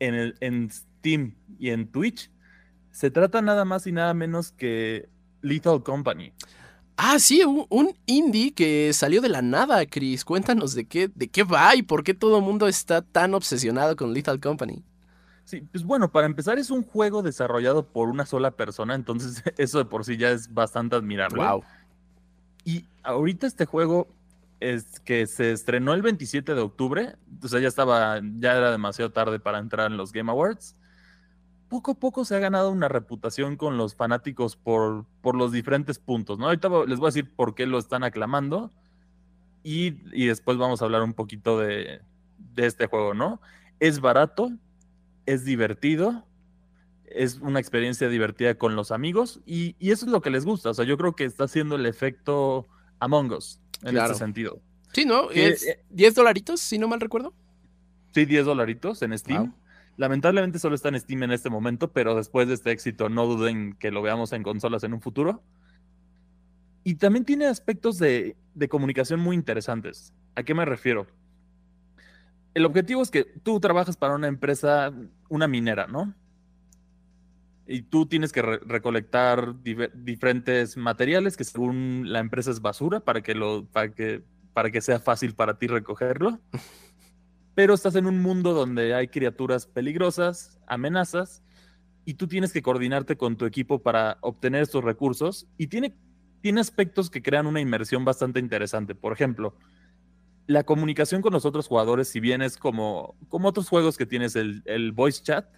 [0.00, 2.30] en, el, en Steam y en Twitch.
[2.90, 5.08] Se trata nada más y nada menos que
[5.40, 6.32] Lethal Company.
[7.00, 10.24] Ah, sí, un, indie que salió de la nada, Chris.
[10.24, 13.94] Cuéntanos de qué, de qué va y por qué todo el mundo está tan obsesionado
[13.94, 14.82] con Lethal Company.
[15.44, 19.78] Sí, pues bueno, para empezar es un juego desarrollado por una sola persona, entonces eso
[19.78, 21.40] de por sí ya es bastante admirable.
[21.40, 21.62] Wow.
[22.64, 24.08] Y ahorita este juego
[24.58, 29.12] es que se estrenó el 27 de octubre, o sea, ya estaba, ya era demasiado
[29.12, 30.74] tarde para entrar en los Game Awards
[31.68, 35.98] poco a poco se ha ganado una reputación con los fanáticos por, por los diferentes
[35.98, 36.46] puntos, ¿no?
[36.46, 38.70] Ahorita les voy a decir por qué lo están aclamando
[39.62, 39.90] y,
[40.26, 42.00] después vamos a hablar un poquito de,
[42.56, 43.40] este juego, ¿no?
[43.80, 44.50] Es barato,
[45.26, 46.26] es divertido,
[47.04, 50.70] es una experiencia divertida con los amigos y, eso es lo que les gusta.
[50.70, 52.66] O sea, yo creo que está haciendo el efecto
[52.98, 54.60] Among Us en ese sentido.
[54.94, 55.30] Sí, ¿no?
[55.30, 57.34] ¿Es ¿10 eh, dolaritos, si no mal recuerdo?
[58.14, 59.52] Sí, 10 dolaritos en Steam.
[59.98, 63.72] Lamentablemente solo está en Steam en este momento, pero después de este éxito no duden
[63.72, 65.42] que lo veamos en consolas en un futuro.
[66.84, 68.36] Y también tiene aspectos de,
[68.70, 70.14] comunicación muy interesantes.
[70.36, 71.08] ¿A qué me refiero?
[72.54, 74.92] El objetivo es que tú trabajas para una empresa,
[75.28, 76.14] una minera, ¿no?
[77.66, 83.34] Y tú tienes que recolectar diferentes materiales que según la empresa es basura para que,
[83.34, 86.38] lo, para que, para que sea fácil para ti recogerlo.
[87.58, 91.42] pero estás en un mundo donde hay criaturas peligrosas, amenazas,
[92.04, 95.92] y tú tienes que coordinarte con tu equipo para obtener estos recursos, y tiene,
[96.40, 98.94] tiene aspectos que crean una inmersión bastante interesante.
[98.94, 99.56] Por ejemplo,
[100.46, 104.36] la comunicación con los otros jugadores, si bien es como, como otros juegos que tienes
[104.36, 105.48] el, el voice chat,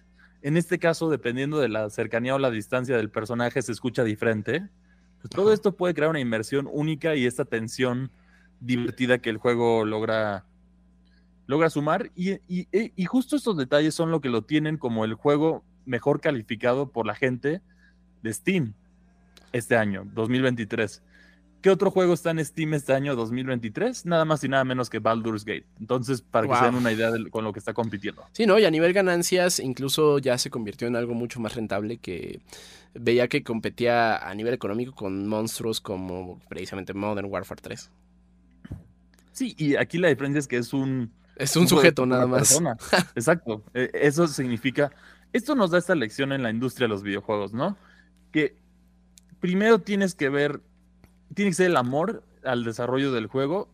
[0.41, 4.67] en este caso, dependiendo de la cercanía o la distancia del personaje, se escucha diferente.
[5.19, 8.11] Pues todo esto puede crear una inmersión única y esta tensión
[8.59, 10.47] divertida que el juego logra
[11.51, 15.65] logra sumar y, y, justo estos detalles son lo que lo tienen como el juego
[15.85, 17.61] mejor calificado por la gente
[18.23, 18.73] de Steam
[19.51, 21.03] este año, 2023.
[21.61, 24.05] ¿Qué otro juego está en Steam este año 2023?
[24.05, 25.65] Nada más y nada menos que Baldur's Gate.
[25.77, 28.23] Entonces, para que se den una idea de, con lo que está compitiendo.
[28.31, 28.57] Sí, ¿no?
[28.57, 32.39] Y a nivel ganancias, incluso ya se convirtió en algo mucho más rentable que
[32.93, 37.91] veía que competía a nivel económico con monstruos como precisamente Modern Warfare 3.
[39.33, 42.59] Sí, y aquí la diferencia es que es un es un sujeto nada más.
[43.15, 43.63] Exacto.
[43.73, 44.91] E, eso significa.
[45.33, 47.77] Esto nos da esta lección en la industria de los videojuegos, ¿no?
[48.31, 48.55] Que
[49.39, 50.61] primero tienes que ver.
[51.33, 53.69] Tiene que ser el amor al desarrollo del juego.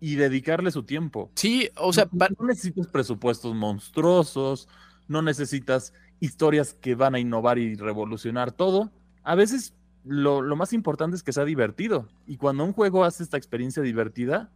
[0.00, 1.30] y dedicarle su tiempo.
[1.34, 4.68] Sí, o sea, no necesitas presupuestos monstruosos,
[5.08, 8.90] no necesitas historias que van a innovar y revolucionar todo.
[9.22, 9.72] A veces
[10.04, 12.08] lo, más importante es que sea divertido.
[12.26, 14.50] Y cuando un juego hace esta experiencia divertida,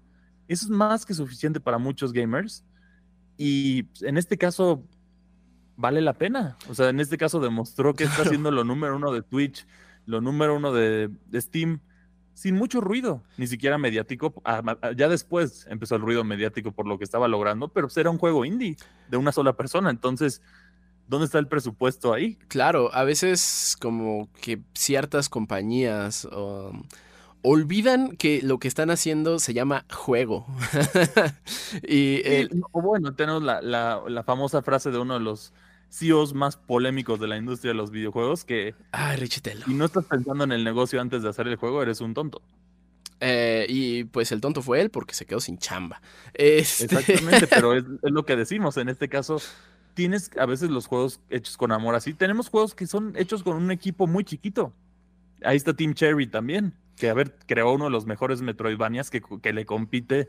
[0.48, 2.64] eso es más que suficiente para muchos gamers.
[3.37, 4.82] Y en este caso,
[5.76, 6.56] vale la pena.
[6.68, 9.66] O sea, en este caso demostró que está siendo lo número uno de Twitch,
[10.06, 11.80] lo número uno de, Steam,
[12.34, 14.34] sin mucho ruido, ni siquiera mediático.
[14.96, 18.44] Ya después empezó el ruido mediático por lo que estaba logrando, pero era un juego
[18.44, 18.76] indie
[19.11, 19.90] de una sola persona.
[19.90, 20.40] Entonces,
[21.06, 22.37] ¿dónde está el presupuesto ahí?
[22.48, 26.84] Claro, a veces como que ciertas compañías um,
[27.42, 30.46] olvidan que lo que están haciendo se llama juego.
[31.88, 32.22] y
[32.72, 35.53] o bueno, tenemos la, famosa frase de uno de los
[35.90, 38.74] CEOs más polémicos de la industria de los videojuegos que...
[38.92, 39.64] Ah, Richetelo.
[39.66, 42.42] Y no estás pensando en el negocio antes de hacer el juego, eres un tonto.
[43.20, 46.01] Eh, y pues el tonto fue él porque se quedó sin chamba.
[46.35, 48.77] Este Exactamente, pero es, lo que decimos.
[48.77, 49.40] En este caso,
[49.94, 52.14] tienes a veces los juegos hechos con amor así.
[52.14, 54.72] Tenemos juegos que son hechos con un equipo muy chiquito.
[55.42, 59.22] Ahí está Team Cherry también, que a ver, creó uno de los mejores Metroidvanias que,
[59.42, 60.28] que le compite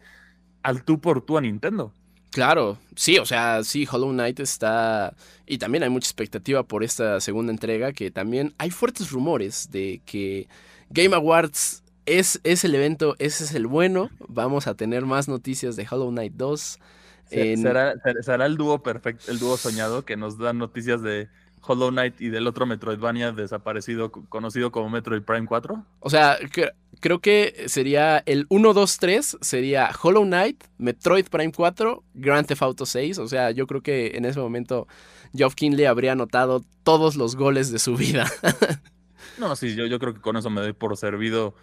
[0.63, 1.93] al tú por tú a Nintendo.
[2.31, 5.15] Claro, sí, o sea, sí, Hollow Knight está...
[5.47, 10.01] Y también hay mucha expectativa por esta segunda entrega, que también hay fuertes rumores de
[10.05, 10.47] que
[10.91, 14.11] Game Awards es, es el evento, ese es el bueno.
[14.27, 16.79] Vamos a tener más noticias de Hollow Knight 2.
[17.29, 21.29] Será, será, el dúo perfecto, el dúo soñado que nos da noticias de
[21.61, 25.83] Hollow Knight y del otro Metroidvania desaparecido, conocido como Metroid Prime 4?
[25.99, 26.37] O sea,
[26.99, 32.61] creo que sería el 1, 2, 3, sería Hollow Knight, Metroid Prime 4, Grand Theft
[32.61, 33.19] Auto 6.
[33.19, 34.87] O sea, yo creo que en ese momento
[35.35, 38.29] Geoff Kinley habría anotado todos los goles de su vida.
[39.37, 41.55] no, sí, yo, yo creo que con eso me doy por servido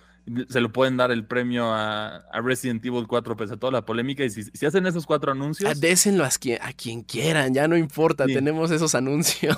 [0.49, 4.25] se lo pueden dar el premio a, Resident Evil 4 pese a toda la polémica.
[4.25, 5.71] Y si, hacen esos cuatro anuncios.
[5.71, 9.57] Ah, désenlo a quien, a quien quieran, ya no importa, tenemos esos anuncios.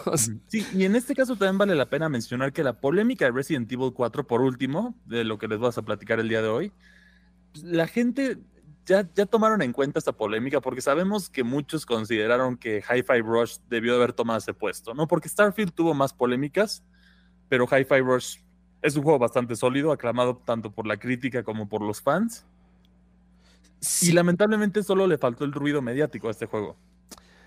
[0.49, 3.71] Sí, y en este caso también vale la pena mencionar que la polémica de Resident
[3.73, 6.73] Evil 4, por último, de lo que les vas a platicar el día de hoy,
[7.53, 8.39] pues, la gente
[8.85, 13.57] ya, ya tomaron en cuenta esta polémica porque sabemos que muchos consideraron que Hi-Fi Rush
[13.69, 15.07] debió de haber tomado ese puesto, ¿no?
[15.07, 16.83] Porque Starfield tuvo más polémicas,
[17.49, 18.39] pero Hi-Fi Rush
[18.83, 22.45] es un juego bastante sólido, aclamado tanto por la crítica como por los fans.
[24.03, 26.77] Y lamentablemente solo le faltó el ruido mediático a este juego.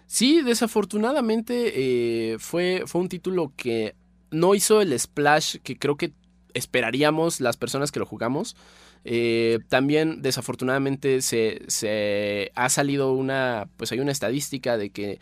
[0.08, 3.96] Sí, desafortunadamente eh, fue, fue un título que
[4.30, 6.14] no hizo el splash que creo que
[6.54, 8.56] esperaríamos las personas que lo jugamos.
[9.04, 15.20] Eh, también desafortunadamente se, se, ha salido una, pues hay una estadística de que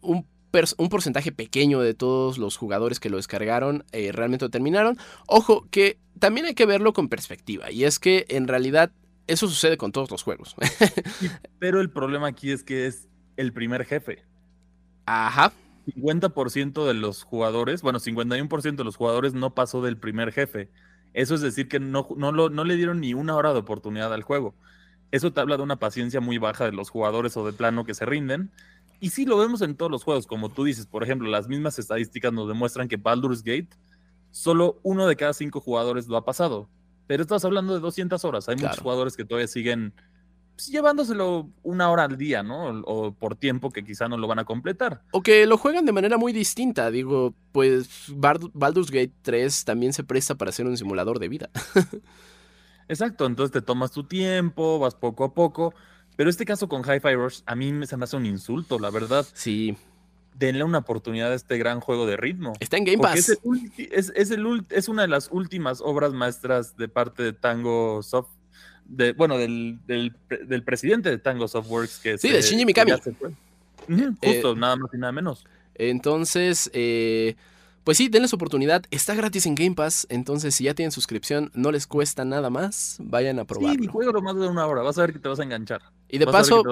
[0.00, 0.26] un
[0.76, 4.98] un porcentaje pequeño de todos los jugadores que lo descargaron eh, realmente lo terminaron.
[5.26, 7.70] Ojo, que también hay que verlo con perspectiva.
[7.70, 8.92] Y es que en realidad
[9.26, 10.54] eso sucede con todos los juegos.
[11.58, 14.24] Pero el problema aquí es que es el primer jefe.
[15.06, 15.52] Ajá.
[15.86, 20.70] 50% de los jugadores, bueno, 51% de los jugadores no pasó del primer jefe.
[21.12, 24.22] Eso es decir que no, no, no le dieron ni una hora de oportunidad al
[24.22, 24.54] juego.
[25.10, 27.94] Eso te habla de una paciencia muy baja de los jugadores o de plano que
[27.94, 28.50] se rinden.
[29.02, 31.76] Y sí lo vemos en todos los juegos, como tú dices, por ejemplo, las mismas
[31.76, 33.70] estadísticas nos demuestran que Baldur's Gate,
[34.30, 36.70] solo uno de cada cinco jugadores lo ha pasado.
[37.08, 38.48] Pero estás hablando de 200 horas.
[38.48, 39.92] Hay muchos jugadores que todavía siguen
[40.54, 42.80] pues, llevándoselo una hora al día, ¿no?
[42.84, 45.02] O, por tiempo que quizá no lo van a completar.
[45.10, 46.88] O que lo juegan de manera muy distinta.
[46.92, 51.50] Digo, pues Baldur's Gate 3 también se presta para ser un simulador de vida.
[52.88, 55.74] Exacto, entonces te tomas tu tiempo, vas poco a poco.
[56.16, 59.26] Pero este caso con Hi-Fi Rush a mí se me hace un insulto, la verdad.
[59.32, 59.76] Sí.
[60.34, 62.52] Denle una oportunidad a este gran juego de ritmo.
[62.60, 63.38] Está en Game Pass.
[63.78, 68.30] Es, una de las últimas obras maestras de parte de Tango Soft.
[68.84, 69.80] De, bueno, del,
[70.64, 71.98] presidente de Tango Softworks.
[71.98, 72.92] Que sí, de Shinji Mikami.
[74.22, 75.44] justo, nada más y nada menos.
[75.74, 77.36] Entonces, eh,
[77.84, 78.84] pues sí, denles oportunidad.
[78.90, 80.06] Está gratis en Game Pass.
[80.08, 82.98] Entonces, si ya tienen suscripción, no les cuesta nada más.
[83.00, 83.82] Vayan a probarlo.
[83.82, 84.82] Sí, juego más de una hora.
[84.82, 85.82] Vas a ver que te vas a enganchar.
[86.08, 86.62] Y de paso,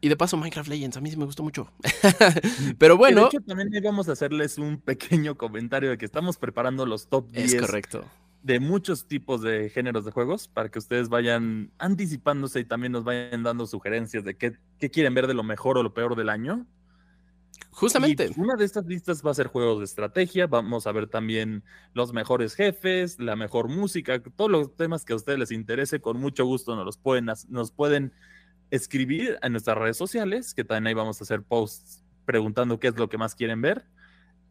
[0.00, 0.96] y de paso, Minecraft Legends.
[0.96, 1.70] A mí sí me gustó mucho.
[2.78, 3.22] Pero bueno.
[3.22, 7.30] De hecho, también íbamos a hacerles un pequeño comentario de que estamos preparando los top
[7.32, 7.52] 10.
[7.52, 8.04] Es correcto.
[8.42, 13.02] De muchos tipos de géneros de juegos para que ustedes vayan anticipándose y también nos
[13.02, 16.28] vayan dando sugerencias de qué, qué quieren ver de lo mejor o lo peor del
[16.28, 16.64] año.
[17.70, 18.30] Justamente.
[18.36, 20.46] una de estas listas va a ser juegos de estrategia.
[20.46, 25.16] Vamos a ver también los mejores jefes, la mejor música, todos los temas que a
[25.16, 26.00] ustedes les interese.
[26.00, 28.12] Con mucho gusto nos los pueden, nos pueden
[28.70, 32.96] escribir en nuestras redes sociales, que también ahí vamos a hacer posts preguntando qué es
[32.96, 33.86] lo que más quieren ver.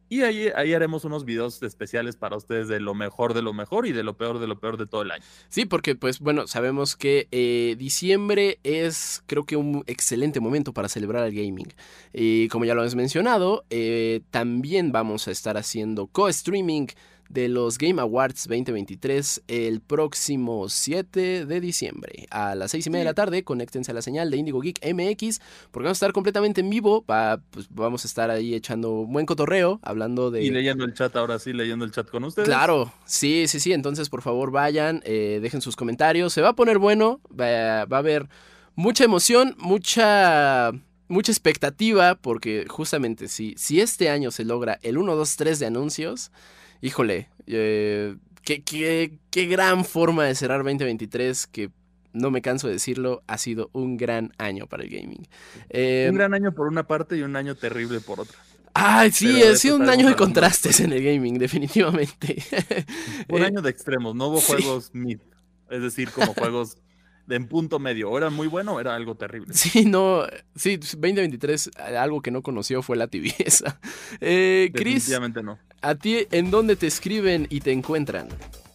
[0.07, 3.87] Y ahí, ahí haremos unos videos especiales para ustedes de lo mejor de lo mejor
[3.87, 5.23] y de lo peor de lo peor de todo el año.
[5.49, 10.89] Sí, porque pues bueno, sabemos que eh, diciembre es creo que un excelente momento para
[10.89, 11.73] celebrar el gaming.
[12.13, 16.87] Y como ya lo has mencionado, eh, también vamos a estar haciendo co-streaming
[17.29, 23.01] de los Game Awards 2023 el próximo 7 de diciembre a las 6 y media
[23.01, 23.43] de la tarde.
[23.43, 25.39] Conéctense a la señal de Indigo Geek MX
[25.71, 27.03] porque vamos a estar completamente en vivo.
[27.51, 30.43] pues, vamos a estar ahí echando un buen cotorreo, hablando de...
[30.43, 32.47] Y leyendo el chat ahora sí, leyendo el chat con ustedes.
[32.47, 33.73] Claro, sí, sí, sí.
[33.73, 36.33] Entonces, por favor, vayan, eh, dejen sus comentarios.
[36.33, 38.29] Se va a poner bueno, va, va a haber
[38.75, 40.71] mucha emoción, mucha
[41.07, 45.65] mucha expectativa porque justamente si, si este año se logra el 1, 2, 3 de
[45.67, 46.31] anuncios,
[46.81, 51.71] híjole, eh, qué, qué, gran forma de cerrar 2023 que
[52.13, 55.19] no me canso de decirlo, ha sido un gran año para el gaming.
[55.19, 55.27] un
[55.69, 58.37] eh, gran año por una parte y un año terrible por otra.
[58.77, 62.43] Ay, sí, ha sido un año de contrastes en el gaming, definitivamente.
[63.29, 65.19] un eh, año de extremos, no hubo juegos mid,
[65.69, 66.77] es decir, como juegos
[67.25, 68.11] de en punto medio.
[68.11, 69.53] O era muy bueno o era algo terrible.
[69.53, 70.23] Sí, no.
[70.55, 73.79] Sí, 2023, algo que no conoció fue la tibieza.
[74.21, 75.09] Eh, Chris,
[75.43, 75.57] no.
[75.85, 78.27] ¿A ti en dónde te escriben y te encuentran?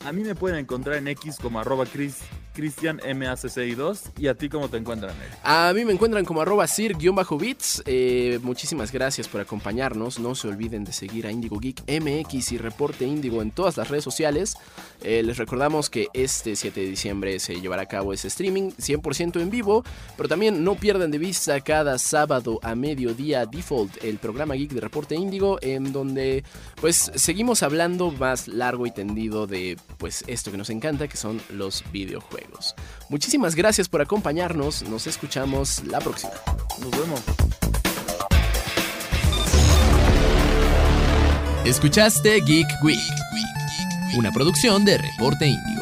[0.02, 2.22] A mí me pueden encontrar en X como arroba Chris
[2.52, 4.12] Cristian MACCI2.
[4.18, 5.14] ¿Y a ti cómo te encuentran?
[5.42, 7.82] A mí me encuentran como arroba sir-bits.
[7.86, 10.18] Eh, muchísimas gracias por acompañarnos.
[10.18, 13.88] No se olviden de seguir a Indigo Geek MX y Reporte Indigo en todas las
[13.88, 14.56] redes sociales.
[15.02, 19.40] Eh, les recordamos que este 7 de diciembre se llevará a cabo ese streaming 100%
[19.40, 19.84] en vivo.
[20.16, 24.80] Pero también no pierdan de vista cada sábado a mediodía Default, el programa Geek de
[24.80, 26.44] Reporte Indigo, en donde
[26.80, 31.40] pues seguimos hablando más largo y tendido de pues esto que nos encanta, que son
[31.50, 32.74] los videojuegos.
[33.10, 36.32] Muchísimas gracias por acompañarnos, nos escuchamos la próxima.
[36.80, 37.20] Nos vemos.
[41.66, 42.98] Escuchaste Geek Week,
[44.16, 45.79] una producción de Reporte Indio.